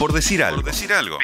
[0.00, 0.62] Por decir algo.
[0.62, 1.18] Por decir algo.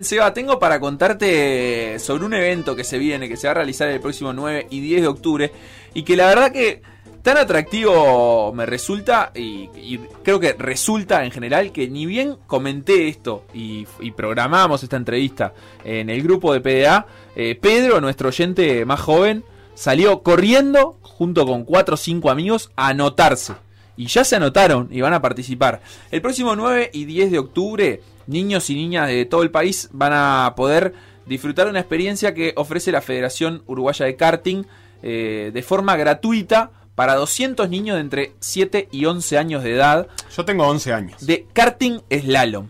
[0.00, 3.90] Seba, tengo para contarte sobre un evento que se viene, que se va a realizar
[3.90, 5.52] el próximo 9 y 10 de octubre,
[5.92, 6.80] y que la verdad que
[7.20, 13.44] tan atractivo me resulta, y, creo que resulta en general, que ni bien comenté esto
[13.52, 13.84] y,
[14.16, 15.52] programamos esta entrevista
[15.84, 19.44] en el grupo de PDA, eh, Pedro, nuestro oyente más joven,
[19.74, 23.52] salió corriendo junto con 4 o 5 amigos a anotarse.
[24.00, 25.82] Y ya se anotaron y van a participar.
[26.10, 30.12] El próximo 9 y 10 de octubre niños y niñas de todo el país van
[30.14, 30.94] a poder
[31.26, 34.64] disfrutar de una experiencia que ofrece la Federación Uruguaya de Karting
[35.02, 40.08] eh, de forma gratuita para 200 niños de entre 7 y 11 años de edad.
[40.34, 41.26] Yo tengo 11 años.
[41.26, 42.68] De karting slalom.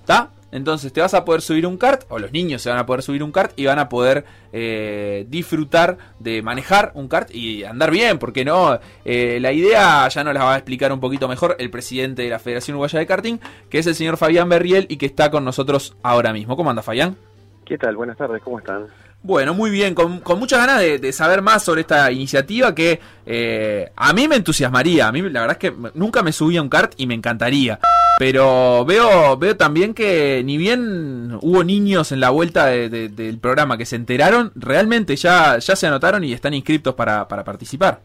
[0.00, 0.30] ¿Está?
[0.54, 3.02] Entonces te vas a poder subir un kart, o los niños se van a poder
[3.02, 7.90] subir un kart y van a poder eh, disfrutar de manejar un kart y andar
[7.90, 11.56] bien, porque no, eh, la idea ya nos la va a explicar un poquito mejor
[11.58, 14.96] el presidente de la Federación Uruguaya de Karting, que es el señor Fabián Berriel y
[14.96, 16.56] que está con nosotros ahora mismo.
[16.56, 17.16] ¿Cómo anda Fabián?
[17.64, 17.96] ¿Qué tal?
[17.96, 18.86] Buenas tardes, ¿cómo están?
[19.24, 24.12] Bueno, muy bien, con, muchas ganas de, saber más sobre esta iniciativa que eh, a
[24.12, 25.08] mí me entusiasmaría.
[25.08, 27.78] A mí la verdad es que nunca me subí a un kart y me encantaría.
[28.18, 33.86] Pero veo, veo también que ni bien hubo niños en la vuelta del programa que
[33.86, 38.00] se enteraron, realmente ya, ya se anotaron y están inscritos para, para participar.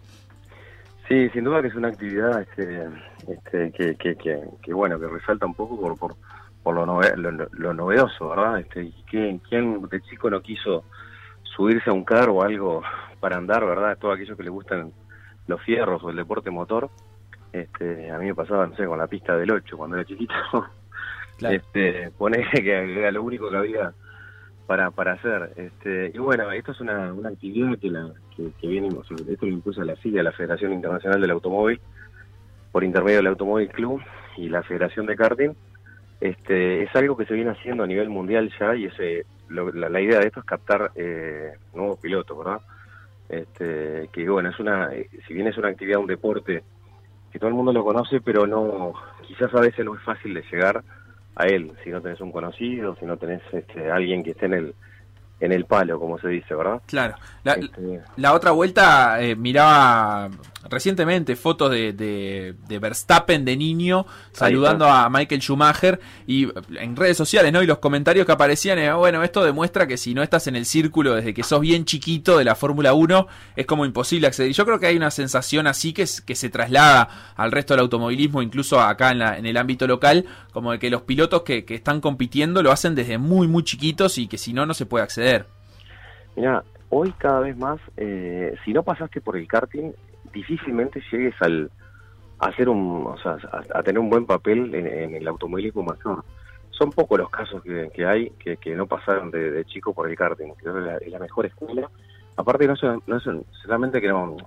[1.10, 2.88] Sí, sin duda que es una actividad este,
[3.28, 4.16] este, que, que,
[4.62, 6.16] que, bueno, que resalta un poco por, por,
[6.64, 7.02] por lo,
[7.52, 8.62] lo, novedoso, ¿verdad?
[8.62, 10.86] Este, ¿quién, ¿Quién de chico no quiso
[11.60, 12.82] subirse a un carro o algo
[13.20, 13.98] para andar, ¿verdad?
[14.00, 14.94] Todos aquellos que les gustan
[15.46, 16.90] los fierros o el deporte motor.
[17.52, 20.34] Este, a mí me pasaba, no sé, con la pista del 8 cuando era chiquito.
[21.42, 23.94] Este, pone que era lo único que había
[24.68, 25.54] para, para hacer.
[25.56, 29.48] Este, y bueno, esto es una, una actividad que, la, que, que viene, esto lo
[29.48, 31.80] impulsa la CIA, la Federación Internacional del Automóvil,
[32.74, 34.02] por intermedio del Automóvil Club
[34.36, 35.54] y la Federación de Karting.
[36.20, 38.88] Este, es algo que se viene haciendo a nivel mundial ya y
[39.50, 42.62] ese la, idea de esto es captar eh, nuevos pilotos, ¿verdad?
[43.28, 46.64] Este, que bueno, es una, eh, si bien es una actividad, un deporte
[47.32, 48.94] que todo el mundo lo conoce, pero no,
[49.28, 50.84] quizás a veces no es fácil de llegar
[51.36, 54.54] a él, si no tenés un conocido, si no tenés este, alguien que esté en
[54.54, 54.76] el,
[55.40, 56.82] en el palo, como se dice, ¿verdad?
[56.86, 57.16] Claro.
[57.44, 60.30] La, este, otra vuelta eh, miraba
[60.70, 67.54] recientemente fotos de, de, Verstappen de niño saludando a Michael Schumacher y en redes sociales,
[67.54, 67.64] ¿no?
[67.64, 70.66] Y los comentarios que aparecían, eh, bueno, esto demuestra que si no estás en el
[70.66, 74.52] círculo desde que sos bien chiquito de la Fórmula 1, es como imposible acceder.
[74.52, 77.82] Y yo creo que hay una sensación así que, que se traslada al resto del
[77.82, 81.64] automovilismo, incluso acá en, la, en el ámbito local, como de que los pilotos que,
[81.64, 84.86] que están compitiendo lo hacen desde muy, muy chiquitos y que si no, no se
[84.86, 85.29] puede acceder.
[86.36, 89.92] Mira, hoy cada vez más, eh, si no pasaste por el karting,
[90.34, 91.72] difícilmente llegues al
[92.40, 93.38] a hacer un, o sea,
[93.74, 96.24] a, tener un buen papel en, el automovilismo mayor.
[96.72, 100.54] Son pocos los casos que, hay que, no pasaron de, chico por el karting.
[100.54, 101.90] Que es la, mejor escuela.
[102.38, 102.76] Aparte no
[103.06, 103.24] no es
[103.62, 104.38] solamente que no,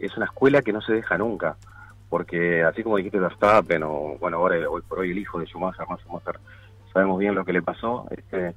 [0.00, 1.56] es una escuela que no se deja nunca,
[2.08, 5.86] porque así como dijiste Verstappen o bueno ahora hoy por hoy el hijo de Schumacher,
[6.02, 6.38] Schumacher,
[6.92, 8.06] sabemos bien lo que le pasó.
[8.10, 8.54] Este,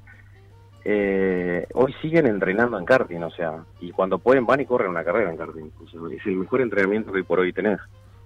[0.84, 5.04] eh, hoy siguen entrenando en karting, o sea, y cuando pueden van y corren una
[5.04, 5.70] carrera en karting.
[6.16, 7.80] es el mejor entrenamiento que hoy por hoy tenés.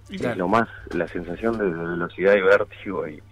[0.08, 3.22] Es lo más, la sensación de velocidad y vértigo y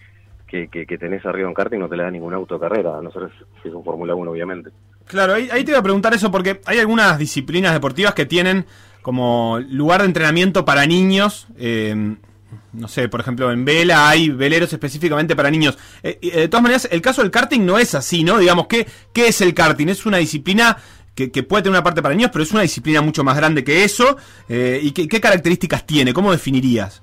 [0.47, 3.11] que, que, tenés arriba en karting no te la da ningún auto carrera, a no
[3.11, 3.31] ser
[3.63, 4.71] si es un Fórmula 1, obviamente.
[5.07, 8.67] Claro, ahí, ahí te iba a preguntar eso porque hay algunas disciplinas deportivas que tienen
[9.01, 11.49] como lugar de entrenamiento para niños.
[11.59, 12.17] Eh,
[12.73, 15.79] no sé, por ejemplo, en vela hay veleros específicamente para niños.
[16.03, 18.39] Eh, eh, de todas maneras, el caso del karting no es así, ¿no?
[18.39, 19.89] Digamos, ¿qué, qué es el karting?
[19.89, 20.77] Es una disciplina
[21.15, 23.85] que, puede tener una parte para niños, pero es una disciplina mucho más grande que
[23.85, 24.17] eso.
[24.49, 26.13] Eh, ¿Y qué, características tiene?
[26.13, 27.03] ¿Cómo definirías?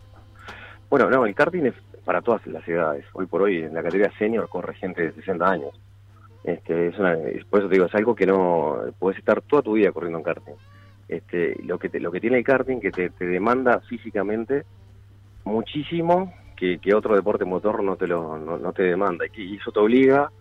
[0.89, 3.05] Bueno, no, el karting es para todas las edades.
[3.13, 5.79] Hoy por hoy, en la categoría senior, corre gente de 60 años.
[6.43, 7.15] Este, es una,
[7.49, 10.23] por eso te digo, es algo que no puedes estar toda tu vida corriendo en
[10.23, 10.55] karting.
[11.07, 14.63] Este, lo que lo que tiene el karting que te, te demanda físicamente
[15.43, 20.31] muchísimo que, otro deporte motor no te lo no, te demanda y, eso te obliga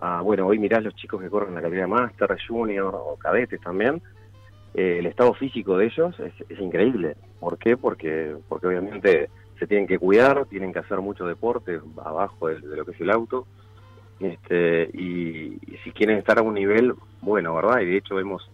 [0.00, 4.02] a, bueno, hoy mirás los chicos que corren la categoría Master, Junior o cadetes también,
[4.74, 7.16] eh, el estado físico de ellos es, increíble.
[7.38, 7.76] ¿Por qué?
[7.76, 12.84] Porque, porque obviamente se tienen que cuidar, tienen que hacer mucho deporte abajo de, lo
[12.84, 13.46] que es el auto,
[14.18, 17.80] este, y, si quieren estar a un nivel bueno, ¿verdad?
[17.80, 18.50] Y de hecho vemos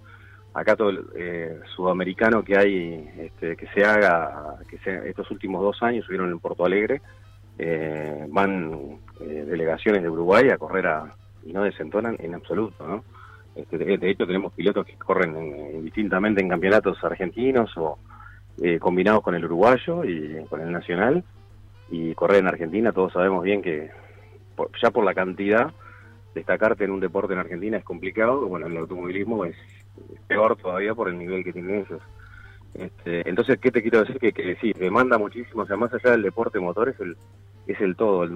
[0.58, 5.62] acá todo el eh, sudamericano que hay, este, que se haga, que sea, estos últimos
[5.62, 7.00] dos años subieron en Porto Alegre,
[7.58, 11.14] eh, van eh, delegaciones de Uruguay a correr a,
[11.44, 13.04] y no desentonan en absoluto, ¿no?
[13.54, 15.34] Este, de, hecho tenemos pilotos que corren
[15.74, 17.98] indistintamente en campeonatos argentinos o
[18.80, 21.24] combinados con el uruguayo y con el nacional,
[21.90, 23.90] y correr en Argentina, todos sabemos bien que
[24.82, 25.72] ya por la cantidad,
[26.34, 29.56] destacarte en un deporte en Argentina es complicado, bueno, en el automovilismo es
[30.26, 32.02] peor todavía por el nivel que tienen ellos.
[32.74, 34.18] Este, entonces, ¿qué te quiero decir?
[34.18, 37.16] Que, que sí, demanda muchísimo, o sea, más allá del deporte motor, es el,
[37.66, 38.28] es el todo.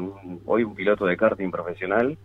[0.47, 2.17] hoy un piloto de karting profesional,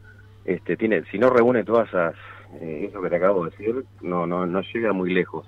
[0.46, 2.16] este, tiene, si no reúne todas esas,
[2.62, 5.46] eh, eso que te acabo de decir, no, no, no llega muy lejos.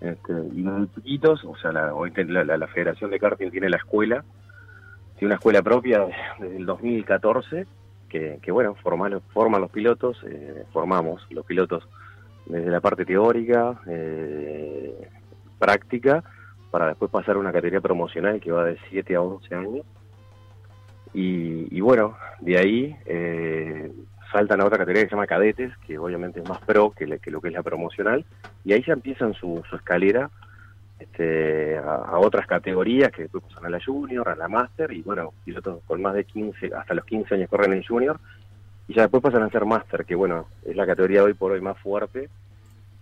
[0.00, 4.24] Este, y los chiquitos, o sea, la, la, la, Federación de Karting tiene la escuela,
[5.18, 6.06] tiene una escuela propia
[6.38, 7.66] desde el 2014,
[8.08, 11.86] que, que bueno, forman, forman los pilotos, eh, formamos los pilotos
[12.46, 15.08] desde la parte teórica, eh,
[15.58, 16.22] práctica,
[16.70, 19.86] para después pasar a una categoría promocional que va de 7 a 11 años.
[21.12, 23.92] Y, y bueno, de ahí eh,
[24.32, 27.40] saltan a otra categoría que se llama cadetes, que obviamente es más pro que, lo
[27.40, 28.24] que es la promocional,
[28.64, 30.30] y ahí ya empiezan su, su escalera
[30.98, 35.32] este, a, otras categorías que después pasan a la junior, a la master, y bueno,
[35.44, 38.20] pilotos con más de 15, hasta los 15 años corren en junior,
[38.90, 41.60] y ya después pasan a ser master, que bueno, es la categoría hoy por hoy
[41.60, 42.28] más fuerte,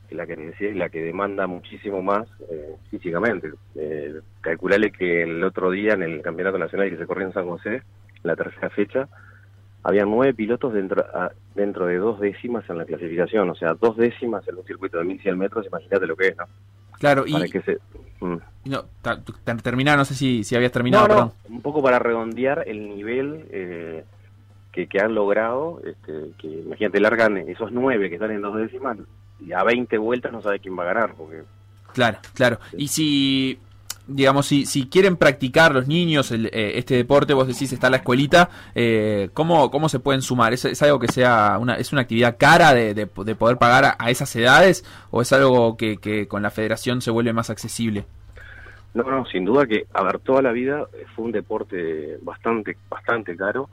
[0.07, 3.53] que la que decía, la que demanda muchísimo más eh, físicamente.
[3.75, 7.47] Eh, calcularle que el otro día en el campeonato nacional que se corrió en San
[7.47, 7.83] José,
[8.23, 9.09] la tercera fecha,
[9.83, 11.07] había nueve pilotos dentro,
[11.55, 15.05] dentro de dos décimas en la clasificación, o sea, dos décimas en un circuito de
[15.05, 16.45] 1100 metros, imagínate lo que es, ¿no?
[16.99, 17.33] Claro, y...
[18.21, 18.37] Mm.
[18.67, 18.85] No,
[19.63, 24.05] terminar, no sé si, si habías terminado, no, un poco para redondear el nivel eh,
[24.73, 28.99] que, que han logrado, este, que imagínate, largan esos nueve que están en dos décimas,
[29.41, 31.43] y a 20 vueltas no sabe quién va a ganar, porque...
[31.93, 32.59] Claro, claro.
[32.77, 33.59] Y si
[34.09, 38.49] digamos, si, si quieren practicar los niños eh, este deporte, vos decís, está la escuelita,
[38.75, 40.53] eh, ¿cómo, ¿cómo se pueden sumar?
[40.55, 44.11] ¿Es, ¿Es, algo que sea una, es una actividad cara de, de, poder pagar a,
[44.11, 48.07] esas edades o es algo que, que con la federación se vuelve más accesible?
[48.95, 53.37] No, no, sin duda que, a ver, toda la vida fue un deporte bastante, bastante
[53.37, 53.69] caro.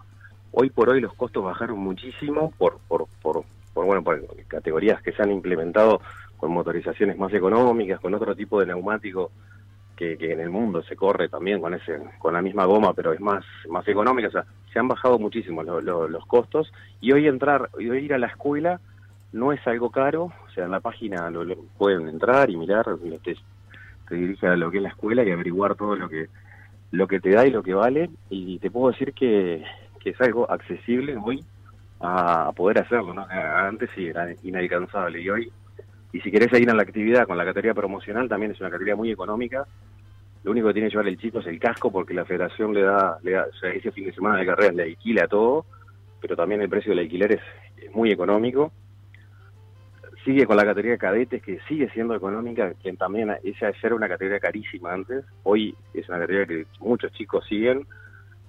[0.57, 3.43] Hoy por hoy los costos bajaron muchísimo por, por, por,
[3.73, 5.99] bueno, por categorías que se han implementado
[6.37, 9.31] con motorizaciones más económicas, con otro tipo de neumático
[9.97, 13.19] que, en el mundo se corre también con ese con la misma goma pero es
[13.19, 14.29] más más económica.
[14.29, 16.71] O sea se han bajado muchísimo los costos.
[17.01, 18.79] Y hoy entrar y hoy ir a la escuela
[19.33, 20.31] no es algo caro.
[20.47, 21.45] O sea en la página lo,
[21.77, 22.85] pueden entrar y mirar
[23.21, 23.35] te,
[24.07, 26.29] te dirige a lo que es la escuela y averiguar todo lo que
[26.91, 28.09] lo que te da y lo que vale.
[28.29, 29.65] Y te puedo decir que,
[30.09, 31.43] es algo accesible hoy
[31.99, 33.25] a, poder hacerlo ¿no?
[33.29, 35.51] antes sí era inalcanzable y hoy
[36.15, 38.95] y si querés ir a la actividad con la categoría promocional, también es una categoría
[38.95, 39.67] muy económica.
[40.45, 42.83] Lo único que tiene que llevar el chico es el casco, porque la federación le
[42.83, 45.65] da, le da o sea, ese fin de semana de carrera le alquila todo,
[46.21, 47.41] pero también el precio del alquiler es,
[47.93, 48.71] muy económico.
[50.23, 54.39] Sigue con la categoría cadetes, que sigue siendo económica, que también esa era una categoría
[54.39, 55.25] carísima antes.
[55.43, 57.85] Hoy es una categoría que muchos chicos siguen,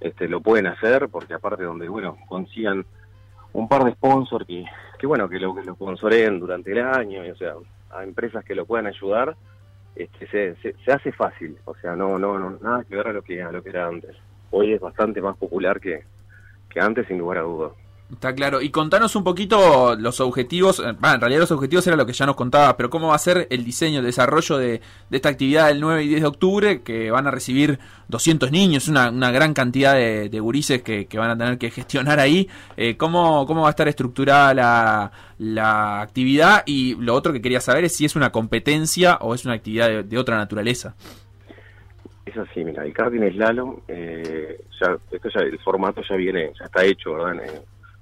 [0.00, 2.84] este, lo pueden hacer, porque aparte donde, bueno, consigan
[3.52, 4.64] un par de sponsors que,
[4.98, 7.54] que bueno, que lo, que lo sponsoren durante el año, o sea,
[7.90, 9.36] a empresas que lo puedan ayudar,
[9.94, 13.22] este, se, se, hace fácil, o sea, no, no, no, nada que ver a lo
[13.22, 14.14] que, a lo que era antes.
[14.50, 16.04] Hoy es bastante más popular que,
[16.68, 17.72] que antes, sin lugar a dudas.
[18.12, 18.62] Está claro.
[18.62, 20.78] Y contanos un poquito los objetivos.
[20.78, 23.18] Eh, en realidad los objetivos era lo que ya nos contaba, pero cómo va a
[23.18, 24.80] ser el diseño, el desarrollo de,
[25.10, 29.10] esta actividad del 9 y 10 de octubre, que van a recibir 200 niños, una,
[29.10, 32.48] una gran cantidad de, de gurises que, van a tener que gestionar ahí.
[32.76, 36.62] Eh, ¿cómo, ¿Cómo va a estar estructurada la, la actividad?
[36.64, 40.04] Y lo otro que quería saber es si es una competencia o es una actividad
[40.04, 40.94] de, otra naturaleza.
[42.24, 46.84] Es así, mira, el karting slalom, eh, ya, esto el formato ya viene, ya está
[46.84, 47.42] hecho, ¿verdad?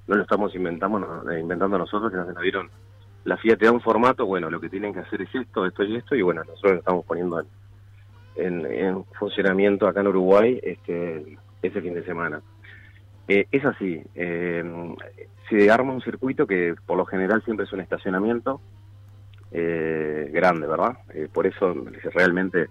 [0.07, 2.69] No lo estamos inventando, eh, inventando nosotros, que nos dieron,
[3.23, 5.83] la FIA te da un formato, bueno, lo que tienen que hacer es esto, esto
[5.83, 7.43] y esto, y bueno, nosotros lo estamos poniendo
[8.35, 12.41] en, funcionamiento acá en Uruguay este ese fin de semana.
[13.27, 14.63] Eh, es así, eh,
[15.49, 18.61] se arma un circuito que por lo general siempre es un estacionamiento
[19.51, 20.97] eh, grande, ¿verdad?
[21.33, 21.73] por eso
[22.13, 22.69] realmente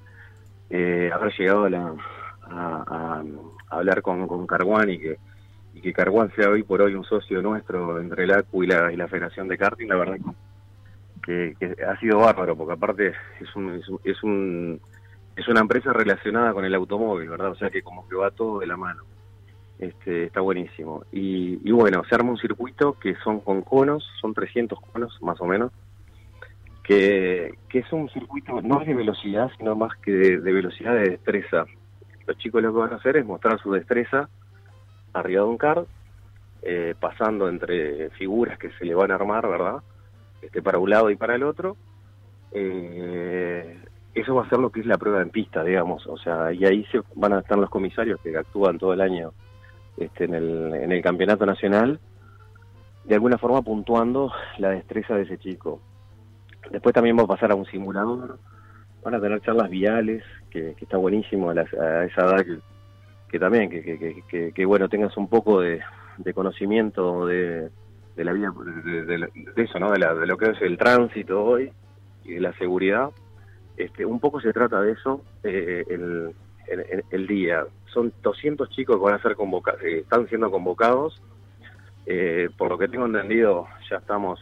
[0.70, 1.96] haber llegado a,
[2.46, 3.24] a,
[3.70, 5.18] hablar con, con Carguán y que
[5.75, 8.93] y que Carguán sea hoy por hoy un socio nuestro entre el ACU y la,
[8.93, 10.16] y la Federación de Karting, la verdad
[11.25, 14.81] que, ha sido bárbaro, porque aparte es un, es un,
[15.37, 17.50] es una empresa relacionada con el automóvil, ¿verdad?
[17.50, 19.02] O sea que como que va todo de la mano.
[19.78, 21.04] Este, está buenísimo.
[21.11, 25.40] Y, y bueno, se arma un circuito que son con conos, son 300 conos más
[25.40, 25.73] o menos,
[26.83, 31.11] que, que es un circuito no es de velocidad, sino más que de velocidad de
[31.11, 31.64] destreza.
[32.26, 34.28] Los chicos lo que van a hacer es mostrar su destreza
[35.14, 35.85] arriba de un car,
[36.62, 39.83] eh, pasando entre figuras que se le van a armar, ¿verdad?
[40.42, 41.76] Este, para un lado y para el otro.
[42.52, 43.78] Eh,
[44.14, 46.06] eso va a ser lo que es la prueba en pista, digamos.
[46.06, 49.33] O sea, y ahí se van a estar los comisarios que actúan todo el año
[49.97, 51.99] este, en, el, en el campeonato nacional,
[53.04, 55.80] de alguna forma puntuando la destreza de ese chico.
[56.71, 58.38] Después también va a pasar a un simulador,
[59.02, 61.54] van a tener charlas viales, que, está buenísimo a,
[62.04, 62.59] esa edad que,
[63.38, 65.81] también, que, que, bueno, tengas un poco de,
[66.35, 67.69] conocimiento de,
[68.16, 69.90] de la vida, de, eso, ¿no?
[69.90, 71.73] De, la, de lo que es el tránsito hoy
[72.25, 73.11] y de la seguridad.
[73.76, 76.35] Este, un poco se trata de eso eh, el,
[77.11, 77.64] el, día.
[77.93, 81.21] Son 200 chicos que van a ser convocados, eh, están siendo convocados.
[82.07, 84.38] Eh, por lo que tengo entendido, ya estamos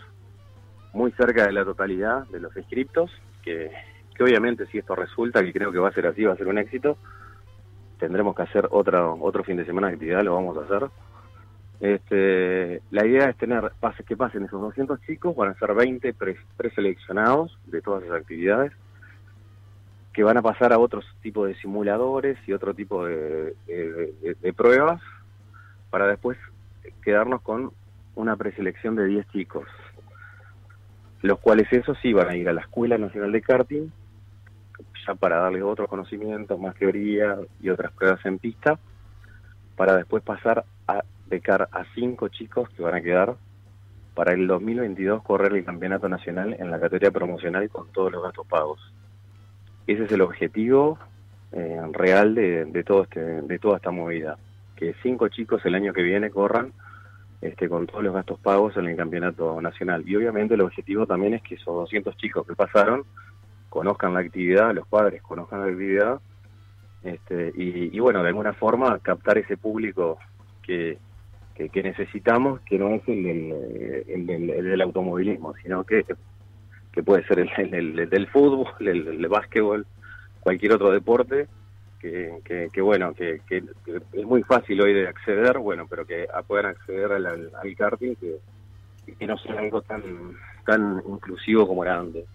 [0.92, 3.10] muy cerca de la totalidad de los inscriptos,
[3.42, 3.70] que,
[4.14, 6.48] que obviamente si esto resulta, que creo que va a ser así, va a ser
[6.48, 6.98] un éxito,
[8.02, 10.90] tendremos que hacer otra, otro fin de semana de actividad, lo vamos a hacer.
[11.80, 16.12] Este, la idea es tener pase, que pasen esos 200 chicos, van a ser 20
[16.56, 18.72] preseleccionados de todas esas actividades,
[20.12, 25.00] que van a pasar a otros tipos de simuladores y otro tipo de, de pruebas,
[25.90, 26.36] para después
[27.04, 27.70] quedarnos con
[28.16, 29.68] una preselección de 10 chicos
[31.22, 33.92] los cuales esos sí van a ir a la Escuela Nacional de Karting,
[35.06, 38.78] ya para darles otros conocimientos, más teoría y otras pruebas en pista,
[39.76, 43.36] para después pasar a becar a cinco chicos que van a quedar
[44.14, 48.46] para el 2022 correr el campeonato nacional en la categoría promocional con todos los gastos
[48.46, 48.80] pagos.
[49.86, 50.98] Ese es el objetivo
[51.52, 54.36] eh, real de, de, todo este, de toda esta movida,
[54.76, 56.72] que cinco chicos el año que viene corran
[57.42, 60.04] este, con todos los gastos pagos en el campeonato nacional.
[60.06, 63.04] Y obviamente el objetivo también es que esos 200 chicos que pasaron
[63.72, 66.20] conozcan la actividad, los padres conozcan la actividad,
[67.02, 70.18] este, y, bueno, de alguna forma captar ese público
[70.62, 70.98] que,
[71.54, 76.04] que, necesitamos, que no es el del, automovilismo, sino que,
[76.92, 79.86] que puede ser el, del fútbol, el, el básquetbol,
[80.40, 81.48] cualquier otro deporte,
[81.98, 87.26] que, bueno, que, es muy fácil hoy de acceder, bueno, pero que puedan acceder al,
[87.26, 88.36] al, karting, que,
[89.18, 90.02] que no sea algo tan,
[90.66, 92.26] tan inclusivo como era antes.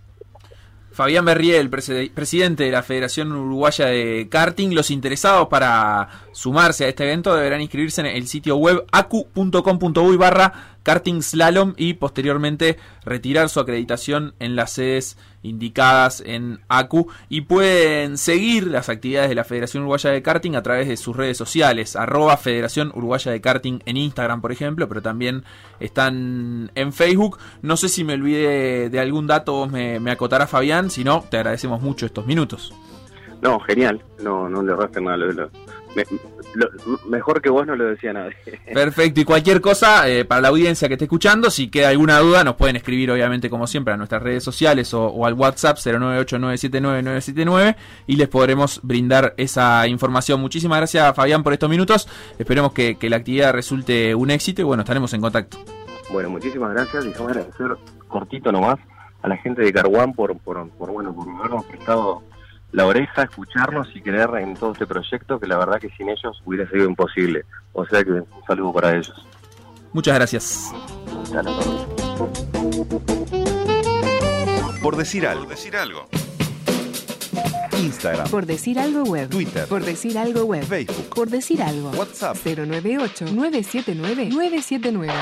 [0.92, 4.74] Fabián Berriel, presidente de la Federación Uruguaya de Karting.
[4.74, 10.77] Los interesados para sumarse a este evento deberán inscribirse en el sitio web acu.com.uy barra
[10.88, 18.18] karting slalom y posteriormente retirar su acreditación en las sedes indicadas en ACU y pueden
[18.18, 21.98] seguir las actividades de la Federación Uruguaya de Karting a través de sus redes sociales,
[21.98, 25.44] arroba Federación Uruguaya de Karting en Instagram, por ejemplo, pero también
[25.82, 27.38] están en Facebook.
[27.62, 31.26] No sé si me olvidé de algún dato, vos me, me acotarás Fabián, si no,
[31.30, 32.74] te agradecemos mucho estos minutos.
[33.42, 35.50] No, genial, no, no le resten nada
[37.08, 38.36] mejor que vos no lo decía nadie.
[38.74, 42.44] Perfecto, y cualquier cosa eh, para la audiencia que esté escuchando, si queda alguna duda,
[42.44, 47.76] nos pueden escribir obviamente como siempre a nuestras redes sociales o, al WhatsApp 098979979
[48.08, 50.42] y les podremos brindar esa información.
[50.42, 54.82] Muchísimas gracias Fabián por estos minutos, esperemos que, la actividad resulte un éxito y bueno,
[54.82, 55.58] estaremos en contacto.
[56.12, 57.78] Bueno, muchísimas gracias y vamos a agradecer
[58.10, 58.78] cortito nomás
[59.22, 62.22] a la gente de Carguán por, por, por bueno, por habernos prestado
[62.72, 66.42] la oreja, escucharnos y creer en todo este proyecto que la verdad que sin ellos
[66.46, 67.46] hubiera sido imposible.
[67.74, 69.26] O sea que un saludo para ellos.
[69.94, 70.74] Muchas gracias.
[74.82, 75.44] Por decir algo.
[75.44, 76.08] Por decir algo.
[77.78, 78.30] Instagram.
[78.30, 79.30] Por decir algo web.
[79.30, 79.68] Twitter.
[79.68, 80.64] Por decir algo web.
[80.64, 81.10] Facebook.
[81.16, 81.92] Por decir algo.
[81.92, 82.36] WhatsApp.
[82.44, 85.14] 098 979 979.